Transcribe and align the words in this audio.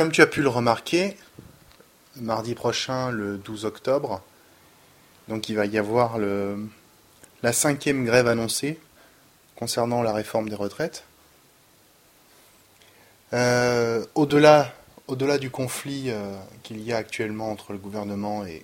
comme 0.00 0.12
tu 0.12 0.22
as 0.22 0.26
pu 0.26 0.40
le 0.40 0.48
remarquer, 0.48 1.14
mardi 2.16 2.54
prochain, 2.54 3.10
le 3.10 3.36
12 3.36 3.66
octobre, 3.66 4.22
donc 5.28 5.50
il 5.50 5.56
va 5.56 5.66
y 5.66 5.76
avoir 5.76 6.16
la 6.18 7.52
cinquième 7.52 8.06
grève 8.06 8.26
annoncée 8.26 8.80
concernant 9.56 10.02
la 10.02 10.14
réforme 10.14 10.48
des 10.48 10.54
retraites. 10.54 11.04
Euh, 13.34 14.06
au-delà, 14.14 14.72
du 15.38 15.50
conflit 15.50 16.04
euh, 16.06 16.34
qu'il 16.62 16.80
y 16.80 16.94
a 16.94 16.96
actuellement 16.96 17.50
entre 17.50 17.72
le 17.72 17.78
gouvernement 17.78 18.46
et 18.46 18.62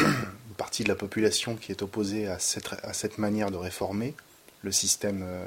une 0.00 0.54
partie 0.56 0.84
de 0.84 0.88
la 0.88 0.96
population 0.96 1.56
qui 1.56 1.70
est 1.70 1.82
opposée 1.82 2.28
à 2.28 2.38
cette, 2.38 2.72
à 2.82 2.94
cette 2.94 3.18
manière 3.18 3.50
de 3.50 3.58
réformer 3.58 4.14
le 4.62 4.72
système 4.72 5.22
euh, 5.22 5.46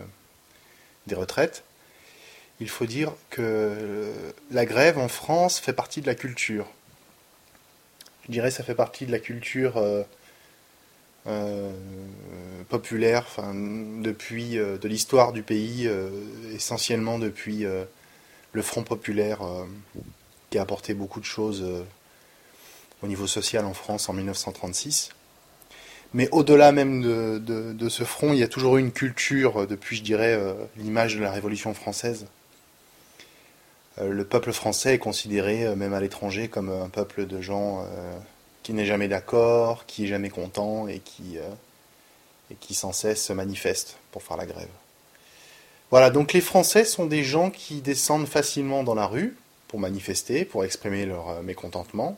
des 1.07 1.15
retraites, 1.15 1.63
il 2.61 2.69
faut 2.69 2.85
dire 2.85 3.13
que 3.29 4.11
la 4.51 4.65
grève 4.65 4.97
en 4.97 5.09
France 5.09 5.59
fait 5.59 5.73
partie 5.73 5.99
de 6.01 6.07
la 6.07 6.15
culture. 6.15 6.67
Je 8.25 8.31
dirais 8.31 8.51
ça 8.51 8.63
fait 8.63 8.75
partie 8.75 9.05
de 9.05 9.11
la 9.11 9.19
culture 9.19 9.81
populaire, 12.69 13.25
enfin, 13.27 13.53
depuis 13.53 14.51
de 14.51 14.87
l'histoire 14.87 15.33
du 15.33 15.43
pays, 15.43 15.89
essentiellement 16.53 17.19
depuis 17.19 17.65
le 18.53 18.61
Front 18.61 18.83
populaire 18.83 19.41
euh, 19.41 19.65
qui 20.49 20.57
a 20.57 20.61
apporté 20.61 20.93
beaucoup 20.93 21.19
de 21.19 21.25
choses 21.25 21.63
euh, 21.63 21.83
au 23.01 23.07
niveau 23.07 23.27
social 23.27 23.65
en 23.65 23.73
France 23.73 24.09
en 24.09 24.13
1936. 24.13 25.09
Mais 26.13 26.27
au-delà 26.31 26.73
même 26.73 27.01
de, 27.01 27.89
ce 27.89 28.03
front, 28.03 28.33
il 28.33 28.39
y 28.39 28.43
a 28.43 28.47
toujours 28.49 28.75
eu 28.77 28.81
une 28.81 28.91
culture, 28.91 29.61
euh, 29.61 29.65
depuis, 29.65 29.95
je 29.95 30.03
dirais, 30.03 30.37
l'image 30.75 31.15
de 31.15 31.21
la 31.21 31.31
Révolution 31.31 31.73
française. 31.73 32.25
Le 34.03 34.25
peuple 34.25 34.51
français 34.51 34.95
est 34.95 34.99
considéré, 34.99 35.75
même 35.75 35.93
à 35.93 35.99
l'étranger, 35.99 36.47
comme 36.47 36.69
un 36.69 36.89
peuple 36.89 37.25
de 37.27 37.41
gens 37.41 37.85
qui 38.63 38.73
n'est 38.73 38.85
jamais 38.85 39.07
d'accord, 39.07 39.85
qui 39.85 40.05
est 40.05 40.07
jamais 40.07 40.29
content 40.29 40.87
et 40.87 40.99
qui, 40.99 41.37
et 42.49 42.55
qui 42.55 42.73
sans 42.73 42.93
cesse 42.93 43.23
se 43.23 43.33
manifeste 43.33 43.97
pour 44.11 44.23
faire 44.23 44.37
la 44.37 44.45
grève. 44.45 44.69
Voilà, 45.91 46.09
donc 46.09 46.31
les 46.31 46.39
Français 46.39 46.85
sont 46.85 47.05
des 47.05 47.21
gens 47.21 47.49
qui 47.49 47.81
descendent 47.81 48.27
facilement 48.27 48.83
dans 48.83 48.95
la 48.95 49.05
rue 49.05 49.35
pour 49.67 49.77
manifester, 49.77 50.45
pour 50.45 50.63
exprimer 50.63 51.05
leur 51.05 51.29
euh, 51.29 51.41
mécontentement. 51.41 52.17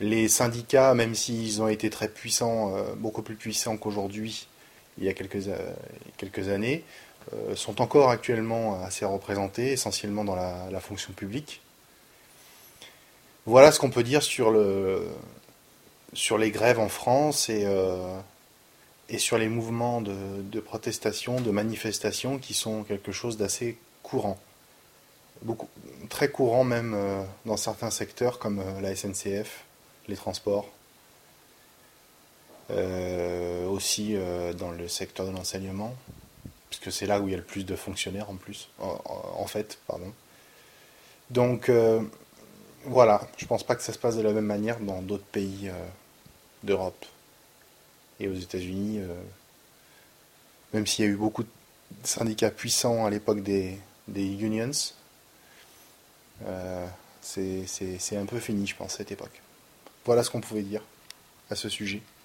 Les 0.00 0.28
syndicats, 0.28 0.92
même 0.94 1.14
s'ils 1.14 1.62
ont 1.62 1.68
été 1.68 1.88
très 1.88 2.08
puissants, 2.08 2.74
euh, 2.76 2.94
beaucoup 2.96 3.22
plus 3.22 3.36
puissants 3.36 3.76
qu'aujourd'hui, 3.76 4.48
il 4.98 5.04
y 5.04 5.08
a 5.08 5.14
quelques, 5.14 5.46
euh, 5.46 5.72
quelques 6.16 6.48
années, 6.48 6.82
sont 7.54 7.80
encore 7.80 8.10
actuellement 8.10 8.82
assez 8.82 9.04
représentés, 9.04 9.72
essentiellement 9.72 10.24
dans 10.24 10.36
la, 10.36 10.80
fonction 10.80 11.12
publique. 11.12 11.60
Voilà 13.46 13.72
ce 13.72 13.78
qu'on 13.78 13.90
peut 13.90 14.02
dire 14.02 14.22
sur, 14.22 14.50
le, 14.50 15.06
sur 16.12 16.38
les 16.38 16.50
grèves 16.50 16.78
en 16.78 16.88
France 16.88 17.48
et, 17.48 17.66
et 19.08 19.18
sur 19.18 19.38
les 19.38 19.48
mouvements 19.48 20.00
de, 20.00 20.60
protestation, 20.60 21.40
de 21.40 21.50
manifestation 21.50 22.38
qui 22.38 22.54
sont 22.54 22.84
quelque 22.84 23.12
chose 23.12 23.36
d'assez 23.36 23.76
courant. 24.02 24.38
Très 26.08 26.30
courant 26.30 26.64
même 26.64 26.94
euh, 26.94 27.22
dans 27.44 27.56
certains 27.56 27.90
secteurs 27.90 28.38
comme 28.38 28.60
euh, 28.60 28.80
la 28.80 28.94
SNCF, 28.96 29.64
les 30.08 30.16
transports, 30.16 30.68
euh, 32.70 33.66
aussi 33.66 34.16
dans 34.58 34.70
le 34.70 34.88
secteur 34.88 35.26
de 35.26 35.32
l'enseignement, 35.32 35.94
puisque 36.76 36.96
c'est 36.96 37.06
là 37.06 37.20
où 37.20 37.28
il 37.28 37.32
y 37.32 37.34
a 37.34 37.38
le 37.38 37.44
plus 37.44 37.64
de 37.64 37.76
fonctionnaires 37.76 38.30
en 38.30 38.36
plus, 38.36 38.68
en, 38.78 39.46
fait, 39.46 39.78
pardon. 39.86 40.12
Donc 41.30 41.70
voilà, 42.84 43.28
je 43.36 43.46
pense 43.46 43.62
pas 43.62 43.74
que 43.74 43.82
ça 43.82 43.92
se 43.92 43.98
passe 43.98 44.16
de 44.16 44.22
la 44.22 44.32
même 44.32 44.46
manière 44.46 44.80
dans 44.80 45.02
d'autres 45.02 45.24
pays 45.24 45.70
d'Europe 46.62 47.04
et 48.20 48.28
aux 48.28 48.34
États-Unis, 48.34 49.00
euh, 49.00 49.14
même 50.72 50.86
s'il 50.86 51.04
y 51.04 51.08
a 51.08 51.10
eu 51.10 51.16
beaucoup 51.16 51.42
de 51.42 51.48
syndicats 52.02 52.50
puissants 52.50 53.06
à 53.06 53.10
l'époque 53.10 53.42
des, 53.42 53.78
unions, 54.08 54.70
euh, 56.46 56.86
c'est 57.20 58.16
un 58.16 58.26
peu 58.26 58.38
fini, 58.38 58.66
je 58.66 58.76
pense, 58.76 58.96
cette 58.96 59.12
époque. 59.12 59.40
Voilà 60.04 60.22
ce 60.22 60.30
qu'on 60.30 60.40
pouvait 60.40 60.62
dire 60.62 60.82
à 61.50 61.54
ce 61.54 61.68
sujet. 61.68 62.02